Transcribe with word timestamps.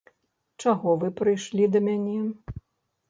Чаго 0.63 0.95
вы 1.03 1.11
прыйшлі 1.21 1.69
да 1.77 1.85
мяне? 1.89 2.19